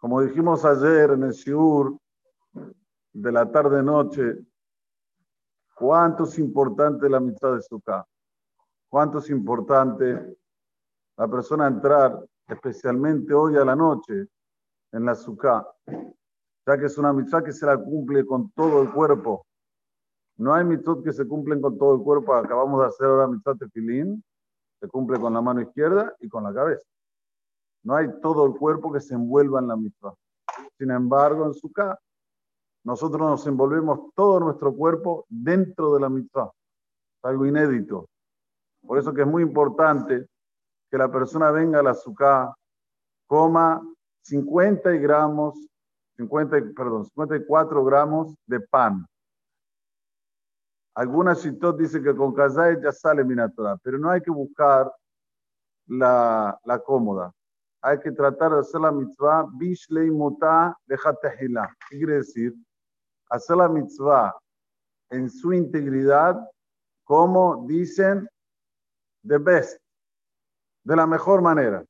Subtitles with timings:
[0.00, 1.94] Como dijimos ayer en el Shiur
[3.12, 4.38] de la tarde-noche,
[5.74, 8.06] cuánto es importante la mitad de Sukkah,
[8.88, 10.38] cuánto es importante
[11.18, 12.18] la persona entrar,
[12.48, 14.26] especialmente hoy a la noche,
[14.92, 18.90] en la Sukkah, ya que es una mitzvah que se la cumple con todo el
[18.90, 19.44] cuerpo.
[20.38, 22.34] No hay mitzvot que se cumplen con todo el cuerpo.
[22.34, 24.24] Acabamos de hacer ahora mitzvah tefilín,
[24.80, 26.88] se cumple con la mano izquierda y con la cabeza.
[27.82, 30.14] No hay todo el cuerpo que se envuelva en la mitzvah.
[30.76, 31.98] Sin embargo, en Sukkah,
[32.84, 36.50] nosotros nos envolvemos todo nuestro cuerpo dentro de la mitzvah.
[37.22, 38.08] Algo inédito.
[38.86, 40.26] Por eso que es muy importante
[40.90, 42.54] que la persona venga a la Sukkah,
[43.26, 43.82] coma
[44.22, 45.54] 50 gramos,
[46.16, 49.06] 50, perdón, 54 gramos de pan.
[50.94, 54.92] Algunas citot dicen que con kazay ya sale minatora, pero no hay que buscar
[55.86, 57.32] la cómoda
[57.82, 62.54] hay que tratar de hacer la mitzvah bishlei muta de ¿Qué quiere decir?
[63.30, 64.36] Hacer la mitzvah
[65.10, 66.36] en su integridad,
[67.04, 68.28] como dicen,
[69.26, 69.80] the best,
[70.84, 71.84] de la mejor manera.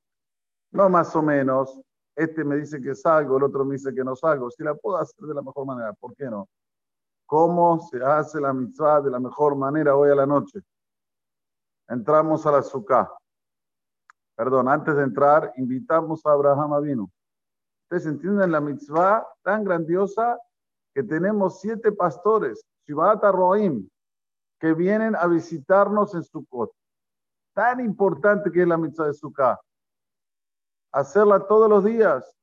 [0.72, 1.80] No más o menos,
[2.14, 4.50] este me dice que salgo, el otro me dice que no salgo.
[4.50, 6.48] Si la puedo hacer de la mejor manera, ¿por qué no?
[7.26, 10.60] ¿Cómo se hace la mitzvah de la mejor manera hoy a la noche?
[11.88, 13.19] Entramos a la sukkah
[14.40, 17.10] perdón, antes de entrar, invitamos a Abraham a vino.
[17.82, 20.38] Ustedes entienden la mitzvah tan grandiosa
[20.94, 23.86] que tenemos siete pastores, Shivat Roim,
[24.58, 26.72] que vienen a visitarnos en Sukkot.
[27.54, 29.60] Tan importante que es la mitzvah de Sukkah.
[30.94, 32.34] Hacerla todos los días.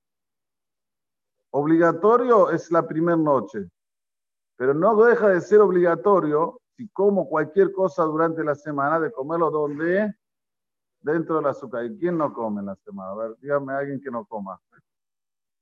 [1.50, 3.72] Obligatorio es la primera noche,
[4.56, 9.50] pero no deja de ser obligatorio si como cualquier cosa durante la semana de comerlo
[9.50, 10.14] donde
[11.02, 11.86] dentro del azúcar.
[11.86, 13.12] ¿Y quién no come en la semana?
[13.12, 14.59] A ver, dígame a alguien que no coma.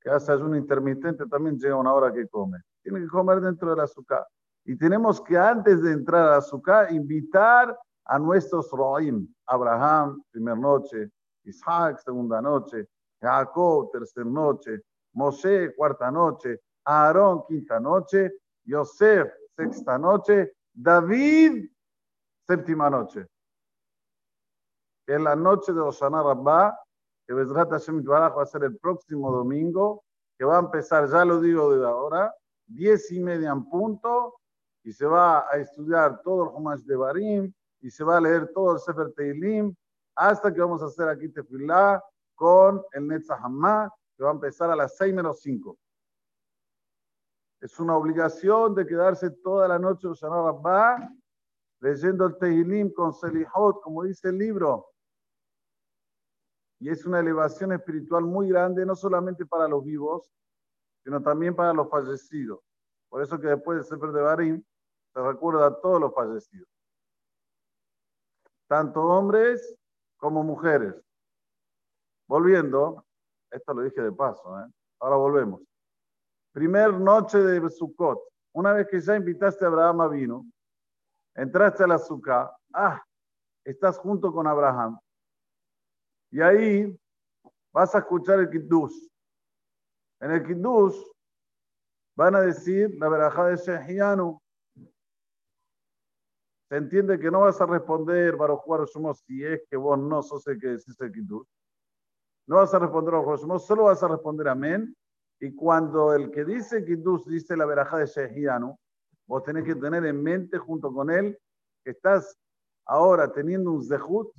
[0.02, 2.59] Que hace ayuno intermitente también llega una hora que come.
[2.81, 4.25] Tiene que comer dentro del azúcar.
[4.63, 9.28] Y tenemos que antes de entrar al azúcar invitar a nuestros roim.
[9.46, 11.09] Abraham, primera noche.
[11.44, 12.88] Isaac, segunda noche.
[13.22, 14.81] Jacob, tercera noche.
[15.13, 16.62] Moshe, cuarta noche.
[16.84, 18.40] Aarón, quinta noche.
[18.63, 20.53] Yosef, sexta noche.
[20.72, 21.69] David,
[22.47, 23.29] séptima noche
[25.05, 26.77] que es la noche de Osana Rabbah,
[27.27, 30.03] que Bezrat Hashem va a ser el próximo domingo,
[30.38, 32.33] que va a empezar, ya lo digo desde ahora,
[32.66, 34.35] diez y media en punto,
[34.83, 38.51] y se va a estudiar todo el Humash de Barim, y se va a leer
[38.53, 39.75] todo el Sefer Teilim,
[40.16, 42.01] hasta que vamos a hacer aquí Tefillah
[42.35, 45.77] con el Netzahama, que va a empezar a las seis menos cinco.
[47.61, 51.09] Es una obligación de quedarse toda la noche Osana Rabbah,
[51.79, 54.87] leyendo el Teilim con Selihot, como dice el libro,
[56.80, 60.31] y es una elevación espiritual muy grande, no solamente para los vivos,
[61.03, 62.59] sino también para los fallecidos.
[63.09, 64.63] Por eso que después del Sefer de Barim
[65.14, 66.68] se recuerda a todos los fallecidos,
[68.68, 69.75] tanto hombres
[70.18, 70.96] como mujeres.
[72.28, 73.06] Volviendo,
[73.52, 74.68] esto lo dije de paso, ¿eh?
[75.00, 75.62] ahora volvemos.
[76.52, 78.19] Primer noche de Sukkot.
[78.53, 80.46] Una vez que ya invitaste a Abraham a vino,
[81.35, 82.02] entraste a la
[82.74, 83.03] ah,
[83.64, 84.97] estás junto con Abraham.
[86.35, 87.00] Y ahí
[87.72, 89.07] vas a escuchar el Kiddush.
[90.19, 90.97] En el Kiddush
[92.13, 94.38] van a decir la verajá de Shehianu.
[96.68, 100.46] Se entiende que no vas a responder, Baruch somos si es que vos no sos
[100.47, 101.47] el que decís el Kiddush.
[102.47, 104.94] No vas a responder Baruch solo vas a responder Amén.
[105.40, 108.78] Y cuando el que dice Kiddush dice la verajá de Shehianu,
[109.25, 111.40] vos tenés que tener en mente junto con él
[111.81, 112.38] que estás
[112.85, 114.34] ahora teniendo un zehut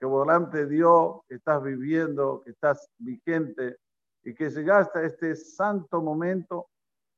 [0.00, 3.76] que Volante dio, que estás viviendo, que estás vigente
[4.24, 6.68] y que llegaste a este santo momento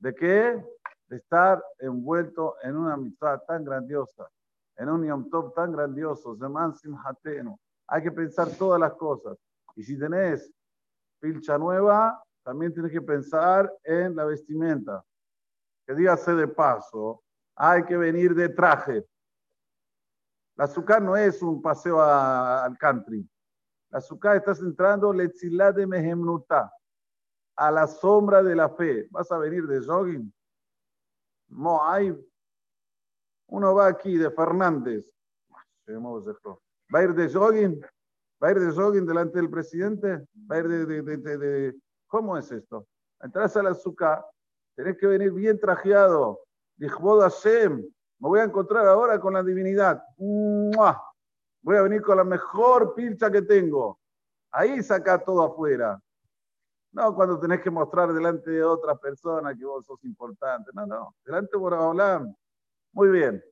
[0.00, 0.66] de que
[1.06, 4.28] de estar envuelto en una amistad tan grandiosa,
[4.76, 7.60] en un Yom tan grandioso, Zeman Simhateno.
[7.87, 9.38] Hay que pensar todas las cosas.
[9.76, 10.52] Y si tenés
[11.20, 15.05] pilcha nueva, también tienes que pensar en la vestimenta.
[15.87, 17.23] Que dígase de paso,
[17.55, 19.05] hay que venir de traje.
[20.56, 23.28] La azúcar no es un paseo al country.
[23.90, 26.72] La azúcar estás entrando letzilá de mehemnuta,
[27.56, 29.06] a la sombra de la fe.
[29.10, 30.32] ¿Vas a venir de jogging?
[31.49, 32.14] No hay.
[33.49, 35.04] Uno va aquí de Fernández.
[35.87, 37.81] ¿Va a ir de jogging?
[38.43, 40.26] ¿Va a ir de jogging delante del presidente?
[40.50, 42.87] ¿Va a ir de, de, ¿Cómo es esto?
[43.20, 44.25] Entras a la azúcar,
[44.75, 46.40] tenés que venir bien trajeado.
[46.76, 47.87] Dijo Hashem,
[48.22, 50.00] me voy a encontrar ahora con la divinidad.
[50.16, 53.98] Voy a venir con la mejor pilcha que tengo.
[54.52, 56.00] Ahí saca todo afuera.
[56.92, 60.70] No cuando tenés que mostrar delante de otra persona que vos sos importante.
[60.72, 61.16] No, no.
[61.24, 62.22] Delante de hablar.
[62.92, 63.42] Muy bien.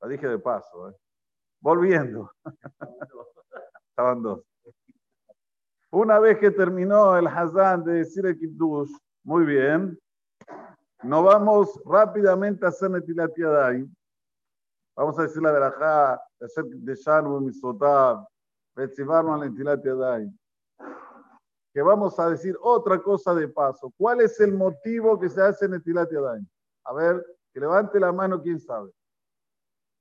[0.00, 0.88] Lo dije de paso.
[0.88, 0.94] ¿eh?
[1.60, 2.32] Volviendo.
[3.90, 4.42] Estaban dos.
[5.90, 8.90] Una vez que terminó el Hazán de decir el Kiddush,
[9.22, 9.98] muy bien,
[11.02, 13.94] nos vamos rápidamente a hacer Netilat Yadayim.
[14.98, 18.26] Vamos a decir la verajá, de Shanu, Misotab.
[21.72, 23.92] Que vamos a decir otra cosa de paso.
[23.96, 26.44] ¿Cuál es el motivo que se hace Netilat Yadayim?
[26.82, 28.90] A ver, que levante la mano, ¿quién sabe?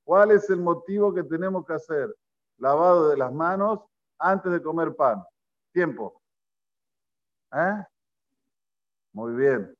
[0.04, 2.16] ¿Cuál es el motivo que tenemos que hacer?
[2.58, 3.82] Lavado de las manos
[4.18, 5.24] antes de comer pan.
[5.74, 6.20] Tiempo.
[7.54, 7.84] ¿Eh?
[9.14, 9.78] Muy bien.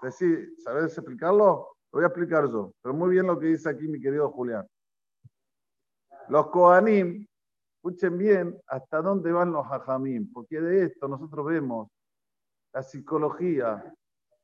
[0.00, 1.72] ¿Sabes explicarlo?
[1.92, 2.72] Lo voy a explicar yo.
[2.82, 4.66] Pero muy bien lo que dice aquí mi querido Julián.
[6.28, 7.26] Los Kohanim,
[7.76, 11.88] escuchen bien hasta dónde van los Hajamim, porque de esto nosotros vemos
[12.72, 13.94] la psicología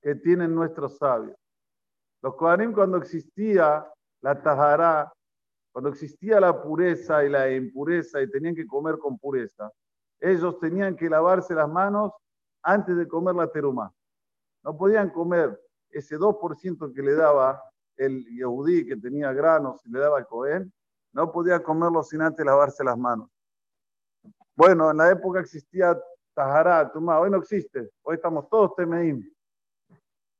[0.03, 1.37] que tienen nuestros sabios.
[2.21, 3.87] Los Kohanim cuando existía
[4.21, 5.11] la Tajará,
[5.73, 9.71] cuando existía la pureza y la impureza y tenían que comer con pureza,
[10.21, 12.12] ellos tenían que lavarse las manos
[12.62, 13.91] antes de comer la terumá.
[14.65, 15.59] No podían comer
[15.90, 17.62] ese 2% que le daba
[17.96, 20.73] el Yehudí, que tenía granos y le daba el Cohen,
[21.12, 23.29] no podía comerlo sin antes lavarse las manos.
[24.55, 25.99] Bueno, en la época existía
[26.35, 29.29] Tajará, Tumá, hoy no existe, hoy estamos todos Temeim.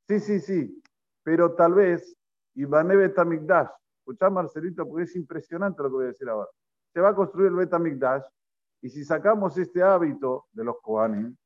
[0.09, 0.83] Sí, sí, sí,
[1.23, 2.17] pero tal vez
[2.55, 3.69] Ibané Betamikdash,
[3.99, 6.49] escuchá Marcelito, porque es impresionante lo que voy a decir ahora.
[6.93, 8.25] Se va a construir el Betamikdash
[8.81, 11.37] y si sacamos este hábito de los Kohanim,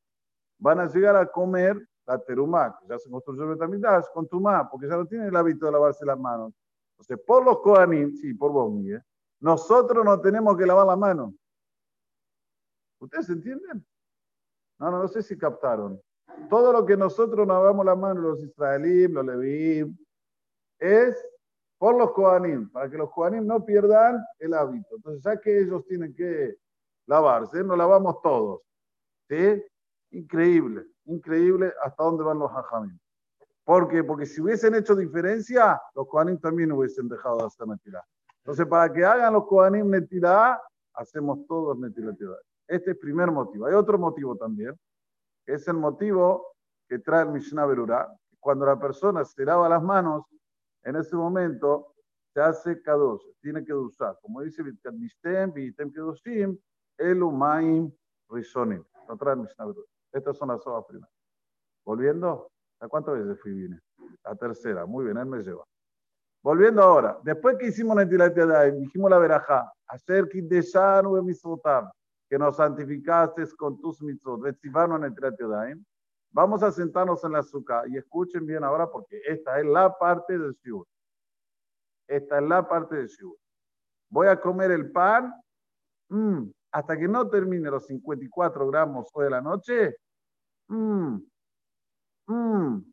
[0.58, 1.76] van a llegar a comer
[2.06, 5.36] la terumá, que ya se construyó el Betamigdash, con tumá, porque ya no tienen el
[5.36, 6.52] hábito de lavarse las manos.
[6.92, 9.02] Entonces, por los Kohanim, sí, por vos, Miguel,
[9.40, 11.32] nosotros no tenemos que lavar las manos.
[13.00, 13.84] ¿Ustedes entienden?
[14.78, 16.00] No, no, no sé si captaron.
[16.48, 19.96] Todo lo que nosotros nos lavamos las manos, los israelíes, los leví,
[20.78, 21.24] es
[21.78, 24.96] por los Kohanim, para que los Kohanim no pierdan el hábito.
[24.96, 26.56] Entonces, ya que ellos tienen que
[27.06, 28.60] lavarse, nos lavamos todos.
[29.28, 29.62] ¿Sí?
[30.10, 32.98] Increíble, increíble hasta dónde van los hajamim.
[33.64, 34.02] ¿Por qué?
[34.02, 38.04] Porque si hubiesen hecho diferencia, los Kohanim también hubiesen dejado de hacer netilá.
[38.38, 40.60] Entonces, para que hagan los Kohanim netilá,
[40.94, 42.10] hacemos todos netilá.
[42.66, 43.66] Este es el primer motivo.
[43.66, 44.76] Hay otro motivo también,
[45.46, 46.54] que es el motivo
[46.88, 48.12] que trae el Mishnah Berurá.
[48.40, 50.24] Cuando la persona se lava las manos,
[50.82, 51.94] en ese momento
[52.34, 54.18] se hace kadosh, tiene que usar.
[54.20, 56.58] Como dice Vitem, Vitem Kedoshim,
[56.98, 57.92] Elumaim
[58.28, 58.84] Rishonim.
[59.08, 59.91] No trae el Mishnah Berurá.
[60.12, 61.10] Estas son las hojas primeras.
[61.84, 62.50] Volviendo,
[62.80, 63.80] ¿a cuántas veces fui vine?
[64.24, 65.64] La tercera, muy bien, él me lleva.
[66.42, 70.28] Volviendo ahora, después que hicimos la de dijimos la verajá, hacer
[71.16, 71.88] de mitzvotam,
[72.28, 75.04] que nos santificaste con tus mitzvot, en
[76.32, 80.38] Vamos a sentarnos en la azúcar y escuchen bien ahora porque esta es la parte
[80.38, 80.86] del shiur.
[82.08, 83.36] Esta es la parte del shiur.
[84.08, 85.32] Voy a comer el pan
[86.08, 89.96] mm, hasta que no termine los 54 gramos hoy de la noche
[90.72, 91.20] Mm,
[92.26, 92.92] mm,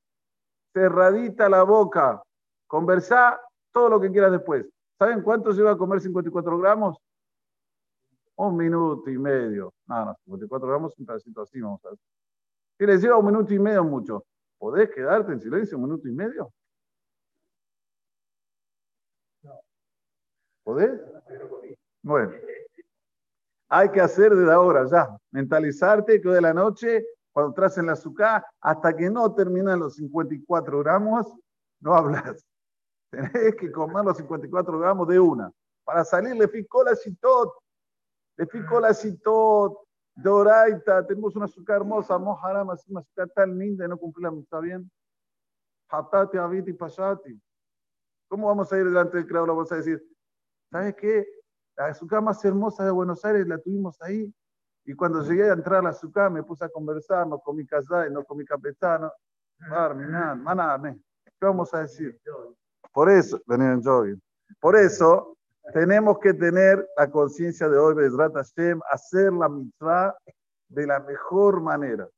[0.73, 2.21] cerradita la boca.
[2.67, 3.39] Conversá
[3.71, 4.65] todo lo que quieras después.
[4.97, 6.97] ¿Saben cuánto se va a comer 54 gramos?
[8.35, 9.73] Un minuto y medio.
[9.87, 11.99] No, no, 54 gramos un pedacito así, vamos a ver.
[12.77, 14.25] Si les lleva un minuto y medio mucho,
[14.57, 16.51] ¿podés quedarte en silencio un minuto y medio?
[20.63, 21.01] ¿Podés?
[22.01, 22.31] Bueno,
[23.69, 25.15] hay que hacer desde ahora ya.
[25.31, 29.79] Mentalizarte que hoy de la noche cuando traes en la azúcar, hasta que no terminan
[29.79, 31.27] los 54 gramos,
[31.79, 32.45] no hablas.
[33.11, 35.51] Tenés que comer los 54 gramos de una.
[35.83, 37.53] Para salir, le ficó la citot,
[38.37, 39.79] le ficó la citot,
[40.15, 44.91] doraita, tenemos una azúcar hermosa, mojaram, una azúcar tan linda y no cumplimos, ¿está bien?
[45.89, 47.39] Hatati, aviti, pashati.
[48.27, 49.49] ¿Cómo vamos a ir delante del creador?
[49.49, 50.03] Vamos a decir,
[50.69, 51.25] ¿sabes qué?
[51.79, 54.29] La azúcar más hermosa de Buenos Aires la tuvimos ahí
[54.83, 58.09] y cuando llegué a entrar a su cama, me puse a conversar, no comí casada,
[58.09, 59.09] no comí capetano.
[59.57, 62.19] ¿Qué vamos a decir?
[62.91, 63.41] Por eso,
[64.59, 65.37] por eso,
[65.73, 70.17] tenemos que tener la conciencia de hoy, Bezrat Hashem, hacer la mitzvah
[70.67, 72.09] de la mejor manera.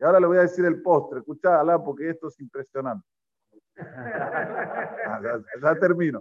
[0.00, 3.06] Y ahora le voy a decir el postre, escuchá, porque esto es impresionante.
[5.06, 5.20] Ah,
[5.60, 6.20] ya, termino.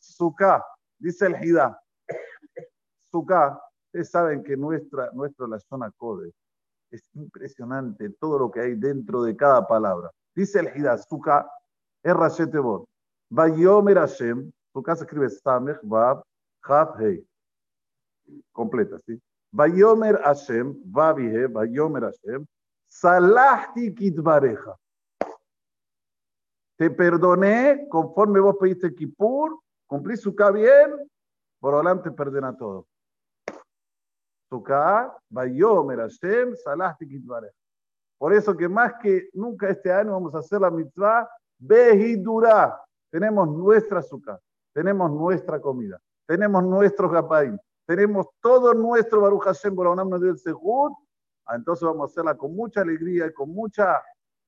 [0.00, 0.62] Suká,
[1.02, 1.78] dice el Hidá.
[3.10, 3.60] Suká
[3.92, 6.32] Ustedes saben que nuestra, nuestra la zona code
[6.90, 10.10] es impresionante todo lo que hay dentro de cada palabra.
[10.34, 11.46] Dice el Hidaz, Suka,
[12.02, 12.88] es Rashetebot.
[13.30, 16.22] Vayomer Hashem, Suka se escribe Samech, Vav,
[16.66, 17.22] Chav, Hei.
[18.50, 19.20] Completa, ¿sí?
[19.50, 22.46] Vayomer Hashem, Vavihe, Vayomer Hashem,
[22.86, 24.74] Salahti kitbareja.
[26.78, 29.61] Te perdoné conforme vos pediste Kippur,
[29.92, 31.06] cumplí su bien,
[31.60, 32.86] por adelante perdona todo.
[34.48, 37.54] Sukkah, Bayomer Hashem, Salahti kitbareja.
[38.16, 42.82] Por eso que más que nunca este año vamos a hacer la mitzvah Behidura.
[43.10, 44.40] Tenemos nuestra azúcar,
[44.72, 50.94] tenemos nuestra comida, tenemos nuestros gapaim, tenemos todo nuestro Baruch Hashem Boronam del Sehut.
[51.44, 54.02] Ah, entonces vamos a hacerla con mucha alegría y con mucha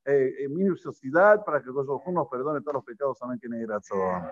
[0.06, 3.18] eh, eh minuciosidad para que Dios nos perdone todos los pecados.
[3.22, 3.38] Amén.
[3.40, 4.22] Que razón.